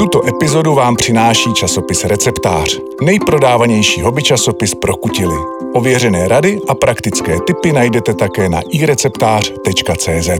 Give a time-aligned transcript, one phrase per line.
[0.00, 5.36] Tuto epizodu vám přináší časopis Receptář, nejprodávanější hobby časopis pro kutily.
[5.72, 10.30] Ověřené rady a praktické tipy najdete také na ireceptář.cz.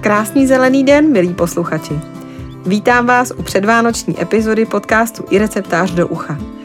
[0.00, 2.00] Krásný zelený den, milí posluchači.
[2.66, 6.59] Vítám vás u předvánoční epizody podcastu i receptář do ucha.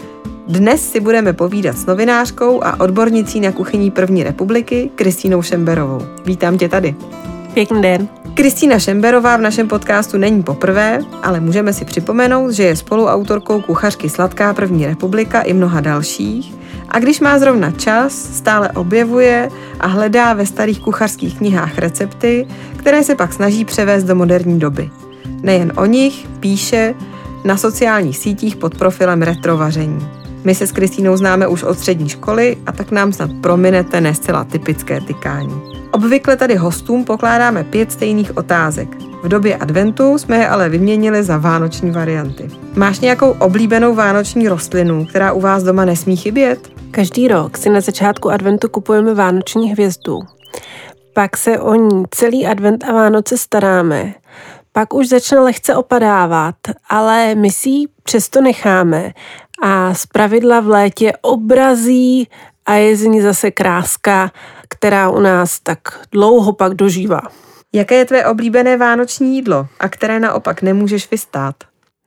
[0.47, 6.01] Dnes si budeme povídat s novinářkou a odbornicí na kuchyní první republiky Kristýnou Šemberovou.
[6.25, 6.95] Vítám tě tady.
[7.53, 8.07] Pěkný den.
[8.33, 14.09] Kristýna Šemberová v našem podcastu není poprvé, ale můžeme si připomenout, že je spoluautorkou kuchařky
[14.09, 16.53] Sladká první republika i mnoha dalších
[16.89, 23.03] a když má zrovna čas, stále objevuje a hledá ve starých kuchařských knihách recepty, které
[23.03, 24.89] se pak snaží převést do moderní doby.
[25.41, 26.95] Nejen o nich píše
[27.43, 30.24] na sociálních sítích pod profilem retrovaření.
[30.45, 34.15] My se s Kristýnou známe už od střední školy a tak nám snad prominete ne
[34.15, 35.61] zcela typické tykání.
[35.91, 38.87] Obvykle tady hostům pokládáme pět stejných otázek.
[39.23, 42.49] V době adventu jsme je ale vyměnili za vánoční varianty.
[42.75, 46.69] Máš nějakou oblíbenou vánoční rostlinu, která u vás doma nesmí chybět?
[46.91, 50.19] Každý rok si na začátku adventu kupujeme vánoční hvězdu.
[51.13, 54.13] Pak se o ní celý advent a Vánoce staráme.
[54.71, 56.55] Pak už začne lehce opadávat,
[56.89, 59.13] ale my si ji přesto necháme
[59.61, 62.27] a z pravidla v létě obrazí
[62.65, 64.31] a je z ní zase kráska,
[64.69, 67.21] která u nás tak dlouho pak dožívá.
[67.73, 71.55] Jaké je tvé oblíbené vánoční jídlo a které naopak nemůžeš vystát?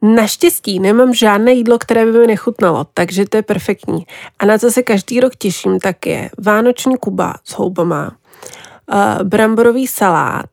[0.03, 4.07] Naštěstí nemám žádné jídlo, které by mi nechutnalo, takže to je perfektní.
[4.39, 8.13] A na co se každý rok těším, tak je vánoční kuba s houbama,
[8.93, 10.51] uh, bramborový salát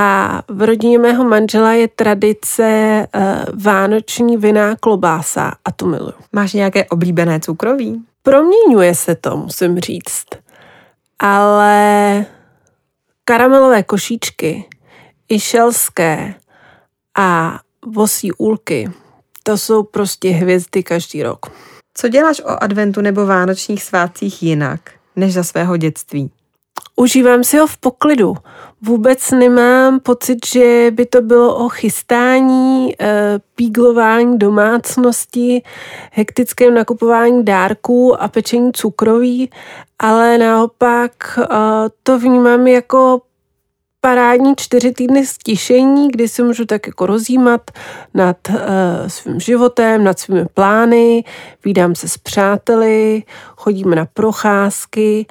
[0.00, 3.22] a v rodině mého manžela je tradice uh,
[3.62, 6.12] vánoční viná klobása a tu miluju.
[6.32, 8.02] Máš nějaké oblíbené cukroví?
[8.22, 10.26] Proměňuje se to, musím říct.
[11.18, 12.26] Ale
[13.24, 14.68] karamelové košíčky,
[15.28, 16.34] i šelské
[17.18, 18.90] a vosí úlky,
[19.42, 21.46] to jsou prostě hvězdy každý rok.
[21.94, 24.80] Co děláš o adventu nebo vánočních svátcích jinak,
[25.16, 26.30] než za svého dětství?
[26.96, 28.34] Užívám si ho v poklidu.
[28.82, 35.62] Vůbec nemám pocit, že by to bylo o chystání, eh, píglování domácnosti,
[36.12, 39.50] hektickém nakupování dárků a pečení cukroví,
[39.98, 41.46] ale naopak eh,
[42.02, 43.20] to vnímám jako
[44.00, 47.70] parádní čtyři týdny stišení, kdy si můžu tak jako rozjímat
[48.14, 48.56] nad uh,
[49.06, 51.24] svým životem, nad svými plány,
[51.64, 53.22] vídám se s přáteli,
[53.56, 55.26] chodíme na procházky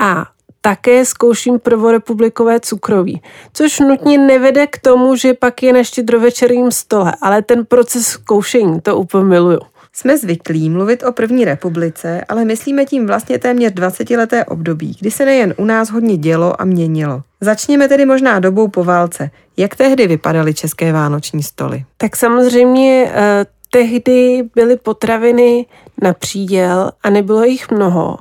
[0.00, 0.26] a
[0.64, 7.12] také zkouším prvorepublikové cukroví, což nutně nevede k tomu, že pak je na štědrovečerním stole,
[7.22, 9.60] ale ten proces zkoušení to úplně miluju.
[9.94, 15.24] Jsme zvyklí mluvit o první republice, ale myslíme tím vlastně téměř 20-leté období, kdy se
[15.24, 17.22] nejen u nás hodně dělo a měnilo.
[17.40, 19.30] Začněme tedy možná dobou po válce.
[19.56, 21.84] Jak tehdy vypadaly české vánoční stoly?
[21.96, 25.66] Tak samozřejmě eh, tehdy byly potraviny
[26.02, 28.18] na příděl a nebylo jich mnoho.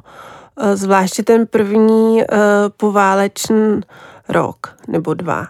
[0.63, 2.25] Eh, zvláště ten první eh,
[2.77, 3.81] poválečný
[4.29, 5.47] rok nebo dva.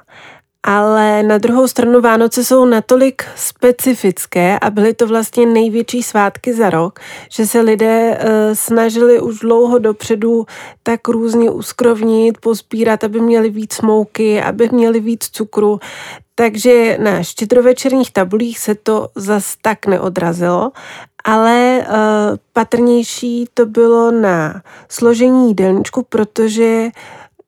[0.64, 6.70] Ale na druhou stranu Vánoce jsou natolik specifické a byly to vlastně největší svátky za
[6.70, 7.00] rok,
[7.32, 10.46] že se lidé e, snažili už dlouho dopředu
[10.84, 15.80] tak různě uskrovnit, pozbírat, aby měli víc mouky, aby měli víc cukru.
[16.36, 20.72] Takže na štědrovečerních tabulích se to zas tak neodrazilo,
[21.24, 21.96] ale uh,
[22.54, 26.90] patrnější to bylo na složení jídelníčku, protože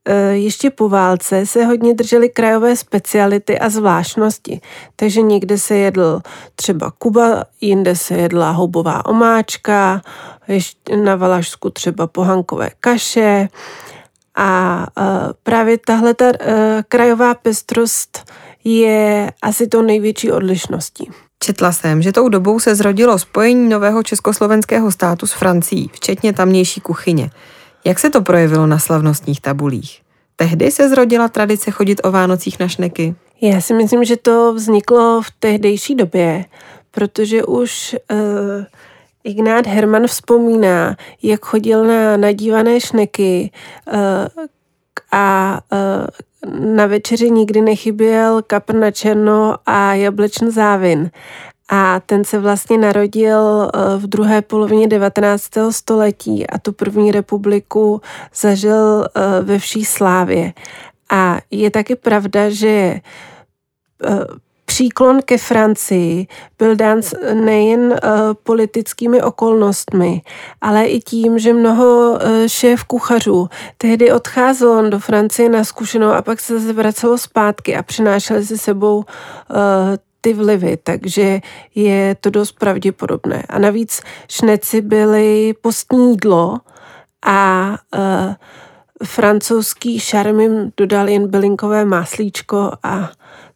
[0.05, 4.61] Eh, ještě po válce se hodně držely krajové speciality a zvláštnosti.
[4.95, 6.21] Takže někde se jedl
[6.55, 10.01] třeba kuba, jinde se jedla houbová omáčka,
[10.47, 13.47] ještě na Valašsku třeba pohankové kaše.
[14.35, 15.03] A eh,
[15.43, 16.25] právě tahle ta
[16.87, 18.31] krajová pestrost
[18.63, 21.11] je asi to největší odlišností.
[21.43, 26.81] Četla jsem, že tou dobou se zrodilo spojení nového československého státu s Francií, včetně tamnější
[26.81, 27.29] kuchyně.
[27.85, 30.01] Jak se to projevilo na slavnostních tabulích?
[30.35, 33.15] Tehdy se zrodila tradice chodit o Vánocích na šneky?
[33.41, 36.45] Já si myslím, že to vzniklo v tehdejší době,
[36.91, 38.17] protože už uh,
[39.23, 43.51] Ignát Herman vzpomíná, jak chodil na nadívané šneky
[43.87, 43.97] uh,
[45.13, 46.07] a uh,
[46.75, 51.11] na večeři nikdy nechyběl kapr na černo a jablečný závin.
[51.69, 55.43] A ten se vlastně narodil eh, v druhé polovině 19.
[55.69, 58.01] století a tu první republiku
[58.35, 60.53] zažil eh, ve vší slávě.
[61.11, 62.99] A je taky pravda, že
[64.73, 66.27] příklon ke Francii
[66.57, 67.01] byl dán
[67.33, 67.97] nejen uh,
[68.43, 70.21] politickými okolnostmi,
[70.61, 76.21] ale i tím, že mnoho uh, šéf kuchařů tehdy odcházelo do Francie na zkušenou a
[76.21, 79.03] pak se zase vracelo zpátky a přinášeli si sebou uh,
[80.21, 81.39] ty vlivy, takže
[81.75, 83.43] je to dost pravděpodobné.
[83.49, 86.57] A navíc šneci byly postní jídlo
[87.25, 87.75] a
[89.03, 93.09] francouzský šarm jim dodal jen bylinkové máslíčko a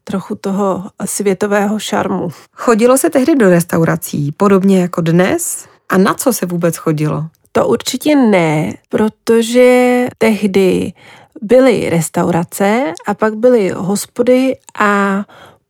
[0.07, 2.29] trochu toho světového šarmu.
[2.53, 5.67] Chodilo se tehdy do restaurací, podobně jako dnes?
[5.89, 7.25] A na co se vůbec chodilo?
[7.51, 10.93] To určitě ne, protože tehdy
[11.41, 15.23] byly restaurace a pak byly hospody a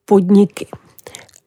[0.06, 0.68] podniky.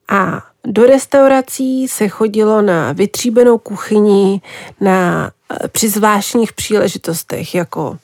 [0.09, 4.41] A do restaurací se chodilo na vytříbenou kuchyni,
[4.81, 7.99] na eh, při zvláštních příležitostech, jako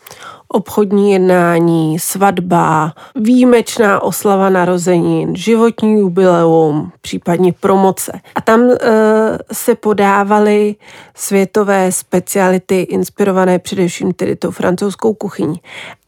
[0.49, 8.21] obchodní jednání, svatba, výjimečná oslava narozenin, životní jubileum, případně promoce.
[8.35, 8.77] A tam e,
[9.53, 10.75] se podávaly
[11.15, 15.57] světové speciality inspirované především tedy tou francouzskou kuchyní.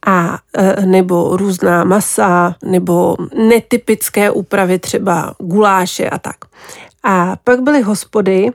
[0.06, 3.16] A e, nebo různá masa, nebo
[3.48, 6.36] netypické úpravy, třeba guláše a tak.
[7.02, 8.50] A pak byly hospody,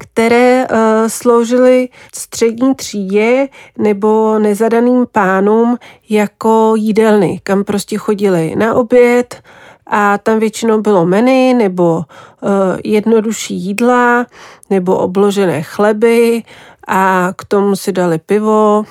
[0.00, 3.48] které uh, sloužily střední třídě
[3.78, 5.76] nebo nezadaným pánům
[6.08, 9.42] jako jídelny, kam prostě chodili na oběd
[9.86, 12.50] a tam většinou bylo menu nebo uh,
[12.84, 14.26] jednodušší jídla
[14.70, 16.42] nebo obložené chleby
[16.88, 18.84] a k tomu si dali pivo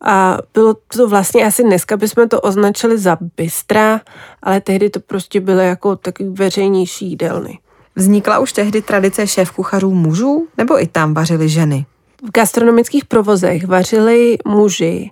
[0.00, 4.00] a bylo to vlastně asi dneska bychom to označili za bystra,
[4.42, 7.58] ale tehdy to prostě byly jako takový veřejnější jídelny.
[7.96, 11.86] Vznikla už tehdy tradice šéf kuchařů mužů, nebo i tam vařily ženy?
[12.28, 15.10] V gastronomických provozech vařili muži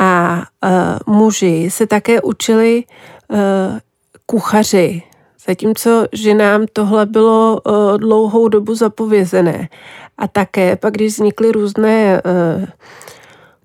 [0.00, 0.42] a
[1.06, 2.84] uh, muži se také učili
[3.28, 3.38] uh,
[4.26, 5.02] kuchaři,
[5.46, 9.68] zatímco ženám tohle bylo uh, dlouhou dobu zapovězené.
[10.18, 12.64] A také pak, když vznikly různé uh,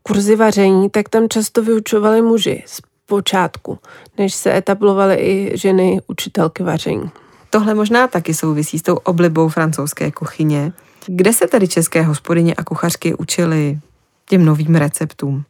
[0.04, 3.80] kurzy vaření, tak tam často vyučovali muži z počátku,
[4.18, 7.12] než se etablovaly i ženy učitelky vaření.
[7.56, 10.74] Tohle možná taky souvisí s tou oblibou francouzské kuchyně.
[11.06, 13.80] Kde se tedy české hospodyně a kuchařky učili
[14.30, 15.44] těm novým receptům?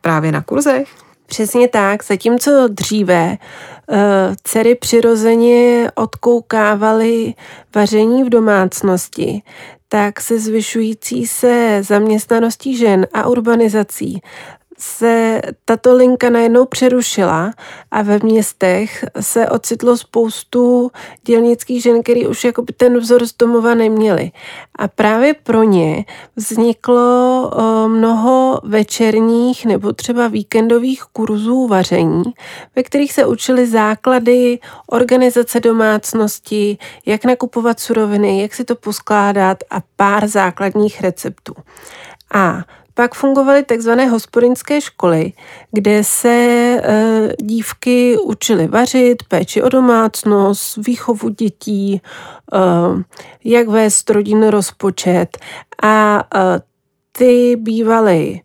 [0.00, 0.88] Právě na kurzech?
[1.26, 3.36] Přesně tak, zatímco dříve
[3.86, 3.96] uh,
[4.42, 7.34] dcery přirozeně odkoukávaly
[7.74, 9.42] vaření v domácnosti,
[9.88, 14.20] tak se zvyšující se zaměstnaností žen a urbanizací
[14.80, 17.52] se tato linka najednou přerušila
[17.90, 20.90] a ve městech se ocitlo spoustu
[21.24, 24.30] dělnických žen, který už jako by ten vzor z domova neměli.
[24.78, 26.04] A právě pro ně
[26.36, 27.50] vzniklo
[27.88, 32.22] mnoho večerních nebo třeba víkendových kurzů vaření,
[32.76, 39.76] ve kterých se učili základy organizace domácnosti, jak nakupovat suroviny, jak si to poskládat a
[39.96, 41.54] pár základních receptů.
[42.34, 42.62] A
[43.00, 45.32] pak fungovaly takzvané hospodinské školy,
[45.72, 46.80] kde se e,
[47.42, 52.00] dívky učily vařit, péči o domácnost, výchovu dětí, e,
[53.44, 55.38] jak vést rodinný rozpočet.
[55.82, 56.60] A e,
[57.12, 58.40] ty bývaly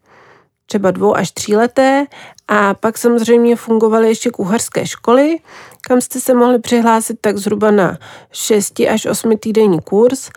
[0.66, 2.06] třeba dvou až tříleté
[2.48, 5.40] a pak samozřejmě fungovaly ještě kuchařské školy,
[5.88, 7.98] kam jste se mohli přihlásit tak zhruba na
[8.32, 10.30] 6 až 8 týdenní kurz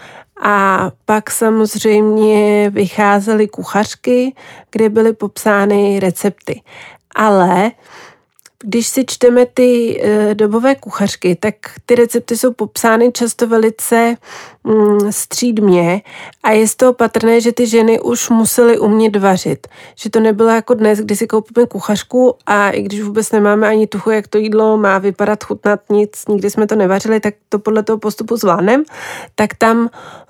[0.43, 4.35] a pak samozřejmě vycházely kuchařky,
[4.71, 6.63] kde byly popsány recepty.
[7.15, 7.71] Ale
[8.65, 11.55] když si čteme ty e, dobové kuchařky, tak
[11.87, 14.15] ty recepty jsou popsány často velice
[14.65, 16.03] mm, střídmě
[16.43, 19.67] a je z toho patrné, že ty ženy už musely umět vařit.
[19.95, 23.87] Že to nebylo jako dnes, kdy si koupíme kuchařku a i když vůbec nemáme ani
[23.87, 27.83] tuchu, jak to jídlo má vypadat, chutnat, nic, nikdy jsme to nevařili, tak to podle
[27.83, 28.85] toho postupu zvládnem,
[29.35, 29.79] tak tam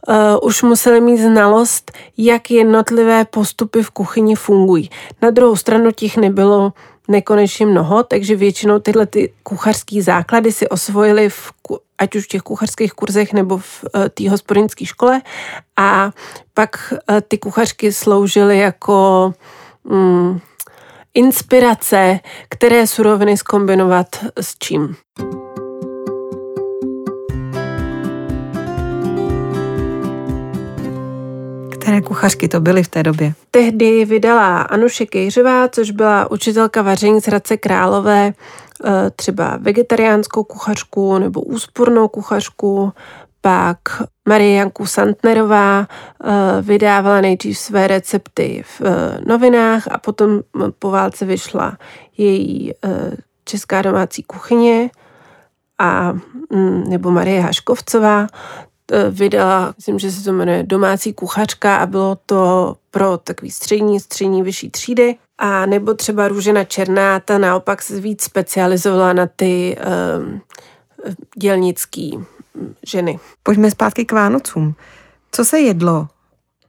[0.08, 4.90] uh, už museli mít znalost, jak jednotlivé postupy v kuchyni fungují.
[5.23, 6.73] Na druhou stranu těch nebylo
[7.09, 11.53] nekonečně mnoho, takže většinou tyhle ty kuchařské základy si osvojili v,
[11.99, 15.23] ať už v těch kuchařských kurzech nebo v eh, té hospodinské škole
[15.77, 16.11] a
[16.55, 19.33] pak eh, ty kuchařky sloužily jako
[19.85, 20.41] mm,
[21.15, 24.09] inspirace, které suroviny skombinovat
[24.41, 24.97] s čím.
[31.88, 33.33] Které kuchařky to byly v té době?
[33.50, 38.33] Tehdy vydala Anuše Kejřová, což byla učitelka vaření z Hradce Králové,
[38.85, 42.92] eh, třeba vegetariánskou kuchařku nebo úspornou kuchařku,
[43.40, 43.78] pak
[44.28, 50.40] Marie Janku Santnerová eh, vydávala nejdřív své recepty v eh, novinách a potom
[50.78, 51.78] po válce vyšla
[52.18, 52.73] její
[53.45, 54.90] česká domácí kuchyně
[55.78, 56.12] a
[56.52, 58.26] mm, nebo Marie Haškovcová
[59.11, 64.42] vydala, myslím, že se to jmenuje Domácí kuchařka a bylo to pro takový střední, střední
[64.42, 65.16] vyšší třídy.
[65.38, 69.76] A nebo třeba Růžena Černá, ta naopak se víc specializovala na ty
[70.21, 70.40] um,
[71.38, 72.18] dělnický
[72.87, 73.18] ženy.
[73.42, 74.75] Pojďme zpátky k Vánocům.
[75.33, 76.09] Co se jedlo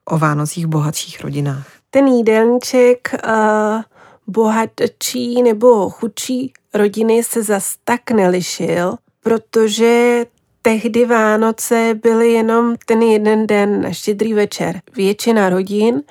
[0.05, 1.67] o Vánocích v bohatších rodinách?
[1.89, 3.81] Ten jídelníček uh,
[4.27, 10.25] bohatší nebo chudší rodiny se zas tak nelišil, protože
[10.61, 14.81] tehdy Vánoce byly jenom ten jeden den na štědrý večer.
[14.95, 16.01] Většina rodin uh,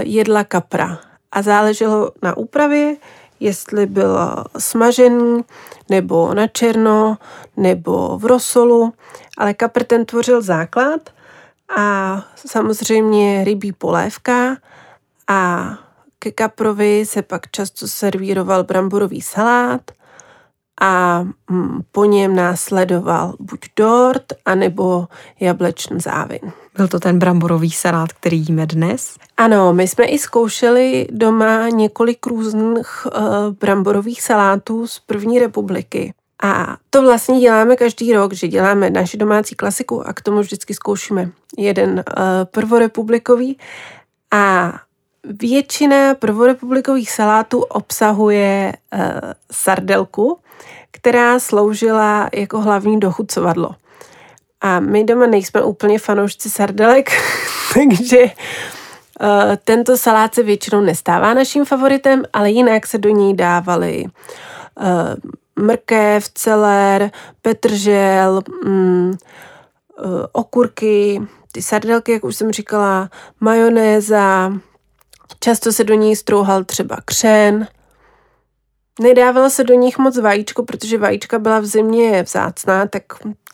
[0.00, 0.98] jedla kapra.
[1.32, 2.96] A záleželo na úpravě,
[3.40, 5.44] jestli bylo smažený,
[5.90, 7.18] nebo na černo,
[7.56, 8.92] nebo v rosolu,
[9.38, 11.10] ale kapr ten tvořil základ
[11.76, 14.56] a samozřejmě rybí polévka
[15.28, 15.70] a
[16.18, 19.90] ke kaprovi se pak často servíroval bramborový salát
[20.82, 25.06] a mm, po něm následoval buď dort, anebo
[25.40, 26.40] jablečný závin.
[26.76, 29.16] Byl to ten bramborový salát, který jíme dnes?
[29.36, 33.22] Ano, my jsme i zkoušeli doma několik různých uh,
[33.60, 36.14] bramborových salátů z první republiky.
[36.42, 40.74] A to vlastně děláme každý rok, že děláme naši domácí klasiku a k tomu vždycky
[40.74, 42.04] zkoušíme jeden uh,
[42.44, 43.58] prvorepublikový.
[44.30, 44.72] A
[45.24, 49.00] většina prvorepublikových salátů obsahuje uh,
[49.52, 50.38] sardelku,
[51.02, 53.70] která sloužila jako hlavní dochucovadlo.
[54.60, 57.10] A my doma nejsme úplně fanoušci sardelek,
[57.74, 58.28] takže uh,
[59.64, 66.28] tento salát se většinou nestává naším favoritem, ale jinak se do ní dávaly uh, mrkev,
[66.28, 67.10] celer,
[67.42, 69.16] petržel, um, uh,
[70.32, 74.52] okurky, ty sardelky, jak už jsem říkala, majonéza,
[75.40, 77.66] často se do ní strouhal třeba křen,
[79.00, 83.02] Nedávalo se do nich moc vajíčko, protože vajíčka byla v zimě vzácná, tak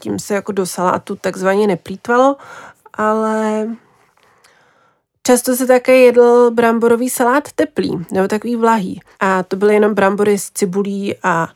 [0.00, 2.36] tím se jako do salátu takzvaně neplýtvalo,
[2.94, 3.66] ale
[5.22, 9.00] často se také jedl bramborový salát teplý, nebo takový vlahý.
[9.20, 11.48] A to byly jenom brambory s cibulí a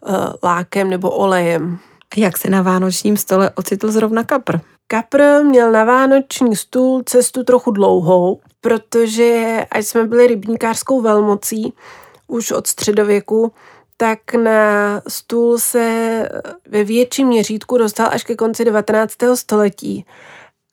[0.00, 1.78] uh, lákem nebo olejem.
[2.16, 4.60] Jak se na vánočním stole ocitl zrovna kapr?
[4.86, 11.72] Kapr měl na vánoční stůl cestu trochu dlouhou, protože až jsme byli rybníkářskou velmocí,
[12.26, 13.52] už od středověku,
[13.96, 16.28] tak na stůl se
[16.66, 19.14] ve větším měřítku dostal až ke konci 19.
[19.34, 20.06] století.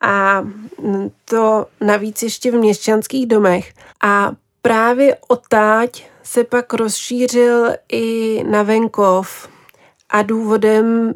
[0.02, 0.44] A
[1.26, 3.74] to navíc ještě v měšťanských domech.
[4.04, 4.32] A
[4.62, 9.50] právě otáť se pak rozšířil i na venkov.
[10.10, 11.14] A důvodem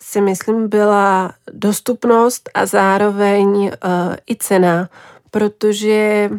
[0.00, 3.70] si myslím byla dostupnost a zároveň uh,
[4.30, 4.88] i cena,
[5.30, 6.30] protože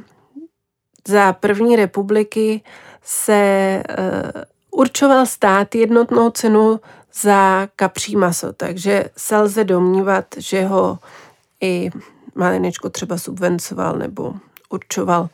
[1.07, 2.61] za první republiky
[3.03, 4.41] se uh,
[4.71, 6.79] určoval stát jednotnou cenu
[7.21, 10.99] za kapří maso, takže se lze domnívat, že ho
[11.61, 11.89] i
[12.35, 14.33] malinečko třeba subvencoval nebo
[14.69, 15.27] určoval uh,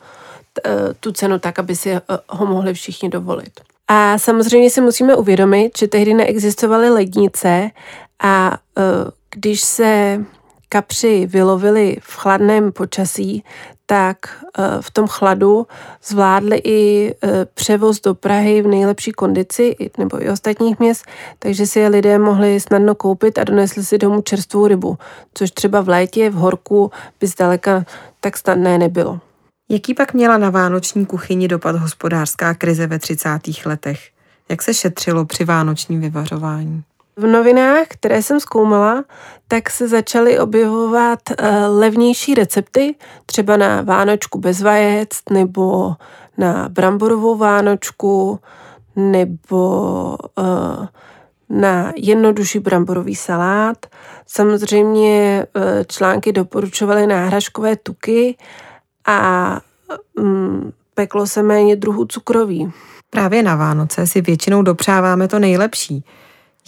[1.00, 1.98] tu cenu tak, aby si uh,
[2.28, 3.60] ho mohli všichni dovolit.
[3.88, 7.70] A samozřejmě si musíme uvědomit, že tehdy neexistovaly lednice
[8.22, 8.58] a
[9.30, 10.20] když se
[10.68, 13.44] kapři vylovili v chladném počasí,
[13.90, 14.18] tak
[14.58, 15.66] eh, v tom chladu
[16.04, 21.04] zvládli i eh, převoz do Prahy v nejlepší kondici nebo i ostatních měst,
[21.38, 24.98] takže si je lidé mohli snadno koupit a donesli si domů čerstvou rybu,
[25.34, 26.90] což třeba v létě v horku
[27.20, 27.84] by zdaleka
[28.20, 29.20] tak snadné nebylo.
[29.70, 33.38] Jaký pak měla na vánoční kuchyni dopad hospodářská krize ve 30.
[33.66, 34.00] letech?
[34.48, 36.82] Jak se šetřilo při vánočním vyvařování?
[37.18, 39.04] V novinách, které jsem zkoumala,
[39.48, 41.46] tak se začaly objevovat uh,
[41.78, 42.94] levnější recepty,
[43.26, 45.94] třeba na vánočku bez vajec, nebo
[46.36, 48.40] na bramborovou vánočku,
[48.96, 50.86] nebo uh,
[51.48, 53.86] na jednodušší bramborový salát.
[54.26, 58.36] Samozřejmě uh, články doporučovaly náhražkové tuky
[59.06, 59.60] a
[60.18, 62.72] um, peklo se méně druhů cukroví.
[63.10, 66.04] Právě na Vánoce si většinou dopřáváme to nejlepší–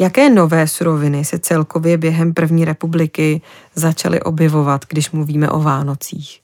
[0.01, 3.43] Jaké nové suroviny se celkově během první republiky
[3.75, 6.41] začaly objevovat, když mluvíme o Vánocích?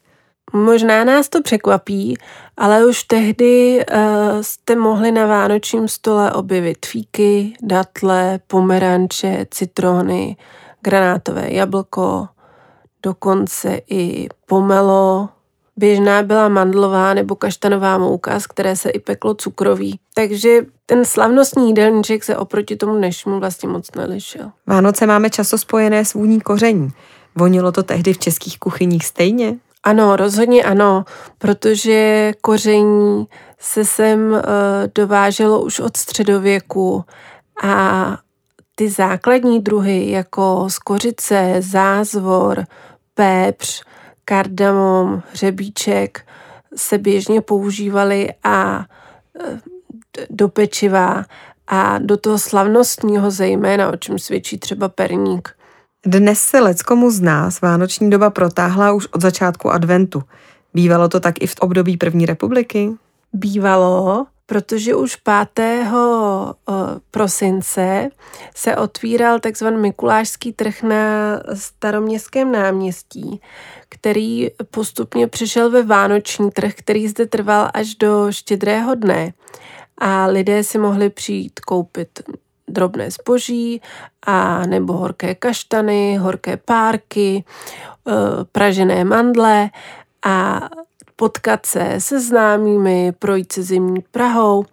[0.52, 2.18] Možná nás to překvapí,
[2.56, 10.36] ale už tehdy uh, jste mohli na vánočním stole objevit fíky, datle, pomeranče, citrony,
[10.82, 12.28] granátové jablko,
[13.02, 15.28] dokonce i pomelo,
[15.76, 19.98] Běžná byla mandlová nebo kaštanová mouka, z které se i peklo cukroví.
[20.14, 24.50] Takže ten slavnostní jídelníček se oproti tomu dnešnímu vlastně moc nelišil.
[24.66, 26.90] Vánoce máme často spojené s vůní koření.
[27.36, 29.56] Vonilo to tehdy v českých kuchyních stejně?
[29.82, 31.04] Ano, rozhodně ano,
[31.38, 33.26] protože koření
[33.58, 34.40] se sem uh,
[34.94, 37.04] dováželo už od středověku
[37.62, 38.18] a
[38.74, 42.64] ty základní druhy jako skořice, zázvor,
[43.14, 43.82] pépř,
[44.26, 46.26] kardamom, hřebíček
[46.76, 48.84] se běžně používaly a
[49.40, 49.60] e,
[50.30, 51.24] do pečiva
[51.66, 55.48] a do toho slavnostního zejména, o čem svědčí třeba perník.
[56.06, 60.22] Dnes se leckomu z nás vánoční doba protáhla už od začátku adventu.
[60.74, 62.90] Bývalo to tak i v období první republiky?
[63.32, 65.58] Bývalo, protože už 5.
[65.58, 66.72] Eh,
[67.10, 68.08] prosince
[68.54, 70.96] se otvíral takzvaný Mikulášský trh na
[71.54, 73.40] staroměstském náměstí,
[73.88, 79.32] který postupně přešel ve Vánoční trh, který zde trval až do štědrého dne.
[79.98, 82.22] A lidé si mohli přijít koupit
[82.68, 83.82] drobné zboží
[84.26, 87.44] a nebo horké kaštany, horké párky,
[88.08, 88.12] eh,
[88.52, 89.70] pražené mandle
[90.24, 90.68] a
[91.16, 94.64] potkat se se známými, projít se zimní Prahou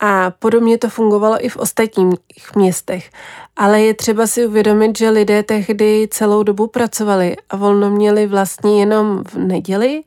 [0.00, 3.10] a podobně to fungovalo i v ostatních městech.
[3.56, 8.80] Ale je třeba si uvědomit, že lidé tehdy celou dobu pracovali a volno měli vlastně
[8.80, 10.02] jenom v neděli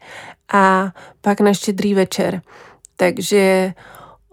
[0.54, 0.92] a
[1.22, 2.42] pak na štědrý večer.
[2.96, 3.74] Takže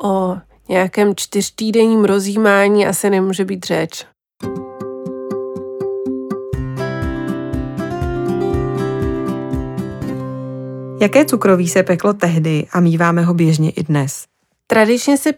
[0.03, 0.37] o
[0.69, 4.07] nějakém čtyřtýdenním rozjímání asi nemůže být řeč.
[11.01, 14.25] Jaké cukroví se peklo tehdy a míváme ho běžně i dnes?
[14.67, 15.31] Tradičně se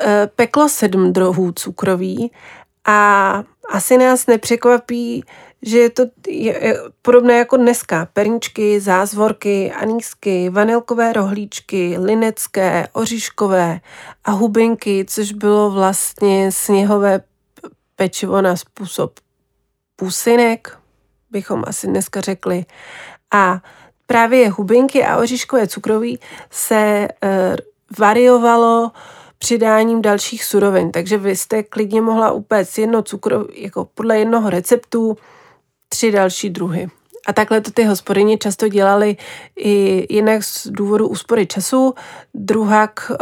[0.00, 2.32] eh, peklo sedm druhů cukroví
[2.84, 5.24] a asi nás nepřekvapí,
[5.62, 6.02] že je to
[7.02, 8.08] podobné jako dneska.
[8.12, 13.80] Perničky, zázvorky, anísky, vanilkové rohlíčky, linecké, oříškové
[14.24, 17.22] a hubinky, což bylo vlastně sněhové
[17.96, 19.20] pečivo na způsob
[19.96, 20.78] pusinek,
[21.30, 22.64] bychom asi dneska řekli.
[23.30, 23.62] A
[24.10, 26.18] právě hubinky a oříškové cukroví
[26.50, 27.30] se uh,
[27.98, 28.90] variovalo
[29.38, 35.16] přidáním dalších surovin, takže vy jste klidně mohla upéct jedno cukro, jako podle jednoho receptu
[35.88, 36.88] tři další druhy.
[37.26, 39.16] A takhle to ty hospodyně často dělali
[39.56, 41.94] i jinak z důvodu úspory času,
[42.34, 43.16] druhak uh,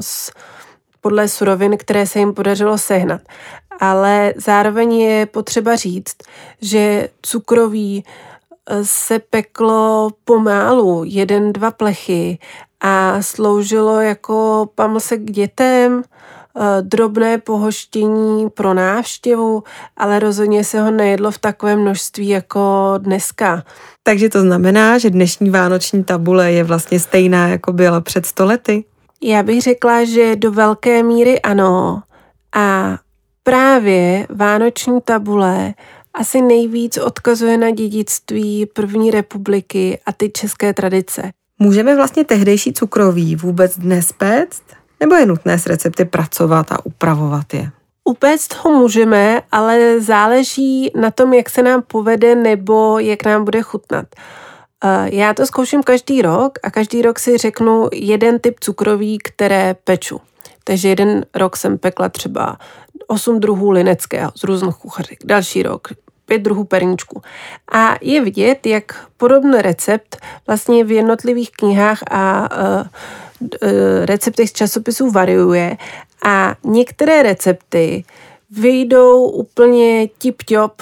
[0.00, 0.30] z,
[1.00, 3.20] podle surovin, které se jim podařilo sehnat.
[3.80, 6.16] Ale zároveň je potřeba říct,
[6.60, 8.04] že cukroví
[8.82, 12.38] se peklo pomálu, jeden, dva plechy
[12.80, 19.62] a sloužilo jako pamlsek k dětem, eh, drobné pohoštění pro návštěvu,
[19.96, 23.64] ale rozhodně se ho nejedlo v takovém množství jako dneska.
[24.02, 28.84] Takže to znamená, že dnešní vánoční tabule je vlastně stejná, jako byla před stolety?
[29.22, 32.02] Já bych řekla, že do velké míry ano.
[32.54, 32.98] A
[33.42, 35.74] právě vánoční tabule
[36.14, 41.30] asi nejvíc odkazuje na dědictví první republiky a ty české tradice.
[41.58, 44.62] Můžeme vlastně tehdejší cukroví vůbec dnes péct?
[45.00, 47.70] Nebo je nutné s recepty pracovat a upravovat je?
[48.04, 53.62] Upéct ho můžeme, ale záleží na tom, jak se nám povede nebo jak nám bude
[53.62, 54.06] chutnat.
[54.84, 59.76] Eh, já to zkouším každý rok a každý rok si řeknu jeden typ cukroví, které
[59.84, 60.20] peču.
[60.64, 62.58] Takže jeden rok jsem pekla třeba
[63.06, 65.18] osm druhů lineckého z různých kuchařek.
[65.24, 65.88] Další rok
[66.26, 67.22] pět druhů perničku.
[67.72, 72.86] A je vidět, jak podobný recept vlastně v jednotlivých knihách a uh,
[74.04, 75.76] receptech z časopisů variuje
[76.24, 78.04] a některé recepty
[78.50, 80.72] vyjdou úplně tip-top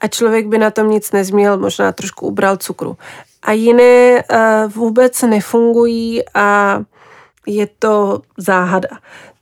[0.00, 2.96] a člověk by na tom nic nezměl, možná trošku ubral cukru.
[3.42, 6.80] A jiné uh, vůbec nefungují a
[7.46, 8.88] je to záhada.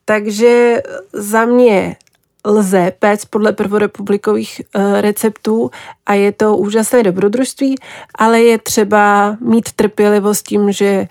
[0.05, 1.97] Takže za mě
[2.45, 5.71] lze péct podle prvorepublikových uh, receptů
[6.07, 7.75] a je to úžasné dobrodružství,
[8.15, 11.07] ale je třeba mít trpělivost tím, že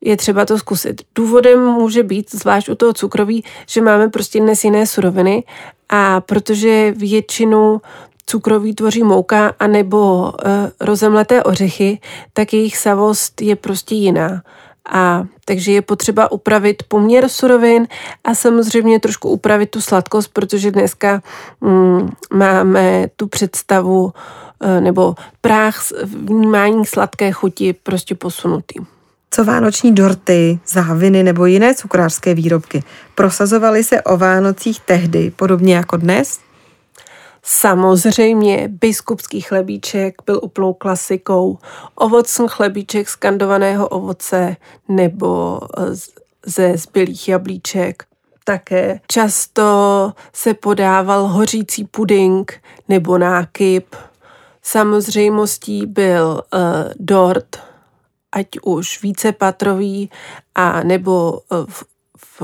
[0.00, 1.02] je třeba to zkusit.
[1.14, 5.44] Důvodem může být, zvlášť u toho cukroví, že máme prostě dnes jiné suroviny
[5.88, 7.80] a protože většinu
[8.26, 12.00] cukroví tvoří mouka anebo uh, rozemleté ořechy,
[12.32, 14.42] tak jejich savost je prostě jiná.
[14.88, 17.86] A takže je potřeba upravit poměr surovin
[18.24, 21.22] a samozřejmě trošku upravit tu sladkost, protože dneska
[21.60, 24.12] mm, máme tu představu
[24.60, 28.74] e, nebo práh vnímání sladké chuti prostě posunutý.
[29.30, 32.82] Co vánoční dorty, záviny nebo jiné cukrářské výrobky
[33.14, 36.40] prosazovaly se o Vánocích tehdy, podobně jako dnes?
[37.50, 41.58] Samozřejmě biskupský chlebíček byl úplnou klasikou,
[41.94, 44.56] ovocný chlebíček z kandovaného ovoce
[44.88, 45.82] nebo eh,
[46.46, 48.04] ze zbylých jablíček.
[48.44, 53.96] Také často se podával hořící puding nebo nákyp.
[54.62, 56.60] Samozřejmostí byl uh,
[56.98, 57.56] dort,
[58.32, 60.10] ať už vícepatrový
[60.54, 61.66] a nebo uh,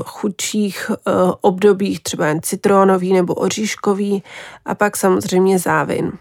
[0.03, 4.23] chudších uh, obdobích, třeba jen citronový nebo oříškový
[4.65, 6.11] a pak samozřejmě závin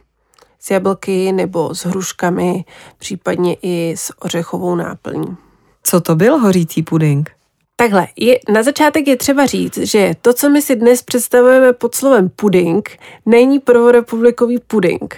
[0.61, 2.65] s jablky nebo s hruškami,
[2.99, 5.37] případně i s ořechovou náplní.
[5.83, 7.31] Co to byl hořící puding?
[7.77, 11.95] Takhle, je, na začátek je třeba říct, že to, co my si dnes představujeme pod
[11.95, 15.17] slovem puding, není prvorepublikový puding.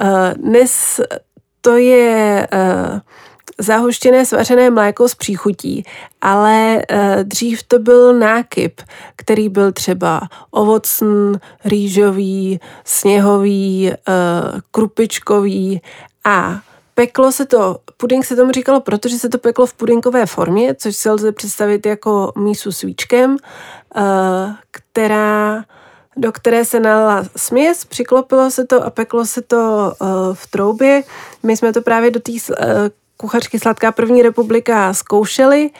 [0.00, 1.00] Uh, dnes
[1.60, 3.00] to je uh,
[3.58, 5.84] zahuštěné svařené mléko s příchutí,
[6.20, 8.80] ale uh, dřív to byl nákyp,
[9.16, 15.80] který byl třeba ovocný, rýžový, sněhový, uh, krupičkový
[16.24, 16.60] a
[16.94, 20.96] Peklo se to, puding se tomu říkalo, protože se to peklo v pudinkové formě, což
[20.96, 23.36] se lze představit jako mísu s víčkem,
[23.96, 24.02] eh,
[24.70, 25.64] která,
[26.16, 31.02] do které se nalila směs, přiklopilo se to a peklo se to eh, v troubě.
[31.42, 32.90] My jsme to právě do té eh,
[33.24, 35.70] kuchařky Sladká první republika zkoušeli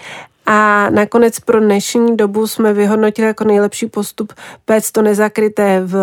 [0.46, 4.32] a nakonec pro dnešní dobu jsme vyhodnotili jako nejlepší postup
[4.64, 5.94] péct to nezakryté v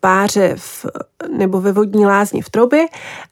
[0.00, 0.86] páře v,
[1.38, 2.86] nebo ve vodní lázni v troubě.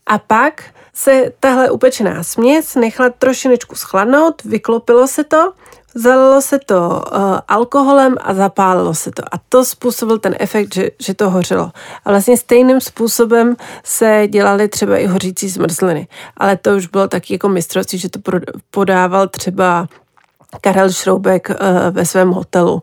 [0.07, 5.53] A pak se tahle upečená směs nechala trošinečku schladnout, vyklopilo se to,
[5.95, 9.23] zalilo se to uh, alkoholem a zapálilo se to.
[9.33, 11.73] A to způsobil ten efekt, že, že to hořelo.
[12.05, 16.09] A vlastně stejným způsobem se dělaly třeba i hořící zmrzliny.
[16.37, 18.21] Ale to už bylo taky jako mistrovství, že to
[18.71, 19.89] podával třeba
[20.61, 21.57] Karel Šroubek uh,
[21.91, 22.83] ve svém hotelu.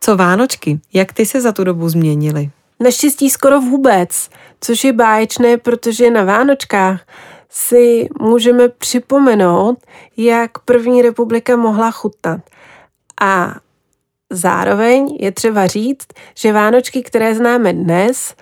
[0.00, 0.80] Co Vánočky?
[0.92, 2.50] Jak ty se za tu dobu změnily?
[2.80, 4.28] Naštěstí skoro vůbec,
[4.60, 7.00] což je báječné, protože na Vánočkách
[7.50, 9.78] si můžeme připomenout,
[10.16, 12.40] jak první republika mohla chutnat.
[13.20, 13.54] A
[14.30, 18.34] zároveň je třeba říct, že Vánočky, které známe dnes,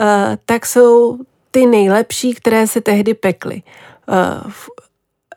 [0.00, 1.18] eh, tak jsou
[1.50, 3.62] ty nejlepší, které se tehdy pekly.
[4.08, 4.70] Eh, v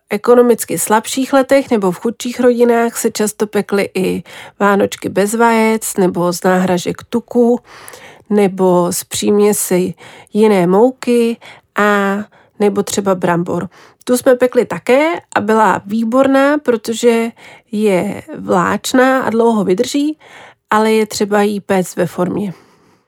[0.09, 4.23] ekonomicky slabších letech nebo v chudších rodinách se často pekly i
[4.59, 7.59] Vánočky bez vajec nebo z náhražek tuku
[8.29, 9.93] nebo z příměsi
[10.33, 11.37] jiné mouky
[11.75, 12.17] a
[12.59, 13.69] nebo třeba brambor.
[14.03, 17.29] Tu jsme pekli také a byla výborná, protože
[17.71, 20.17] je vláčná a dlouho vydrží,
[20.69, 22.53] ale je třeba jí péct ve formě.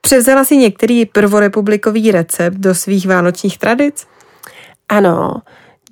[0.00, 4.06] Převzala si některý prvorepublikový recept do svých vánočních tradic?
[4.88, 5.34] Ano,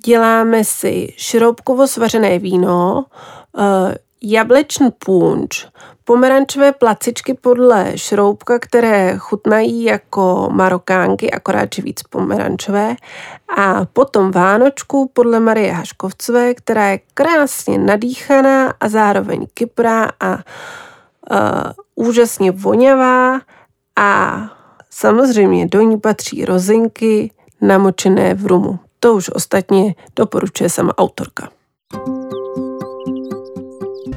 [0.05, 3.05] děláme si šroubkovo svařené víno,
[3.57, 5.67] eh, jablečný punč,
[6.03, 12.95] pomerančové placičky podle šroubka, které chutnají jako marokánky, akorát, že víc pomerančové.
[13.57, 22.07] A potom Vánočku podle Marie Haškovcové, která je krásně nadýchaná a zároveň kyprá a uh,
[22.07, 23.39] úžasně voňavá
[23.95, 24.41] a
[24.89, 28.79] samozřejmě do ní patří rozinky namočené v rumu.
[28.99, 31.49] To už ostatně doporučuje sama autorka.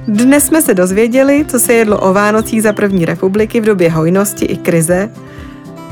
[0.09, 4.45] Dnes jsme se dozvěděli, co se jedlo o Vánocích za první republiky v době hojnosti
[4.45, 5.11] i krize,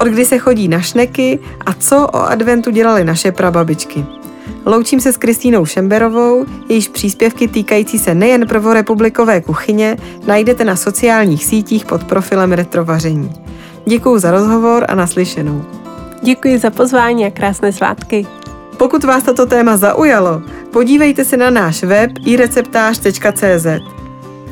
[0.01, 4.05] od kdy se chodí na šneky a co o adventu dělali naše prababičky.
[4.67, 9.97] Loučím se s Kristýnou Šemberovou, jejíž příspěvky týkající se nejen prvorepublikové kuchyně
[10.27, 13.31] najdete na sociálních sítích pod profilem Retrovaření.
[13.87, 15.65] Děkuji za rozhovor a naslyšenou.
[16.23, 18.27] Děkuji za pozvání a krásné svátky.
[18.77, 20.43] Pokud vás toto téma zaujalo,
[20.73, 24.00] podívejte se na náš web ireceptář.cz.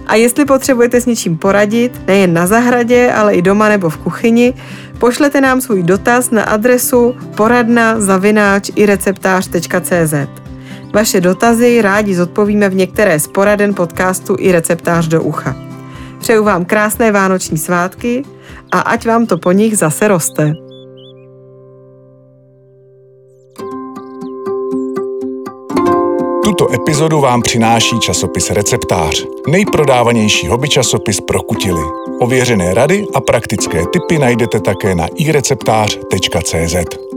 [0.08, 4.54] A jestli potřebujete s něčím poradit, nejen na zahradě, ale i doma nebo v kuchyni,
[4.98, 8.70] pošlete nám svůj dotaz na adresu poradna zavináč.
[10.94, 15.56] Vaše dotazy rádi zodpovíme v některé z poraden podcastu i receptář do ucha.
[16.20, 18.24] Přeju vám krásné vánoční svátky
[18.72, 20.67] a ať vám to po nich zase roste.
[26.48, 31.82] Tuto epizodu vám přináší časopis Receptář, nejprodávanější hobby časopis pro kutily.
[32.20, 37.07] Ověřené rady a praktické tipy najdete také na ireceptář.cz.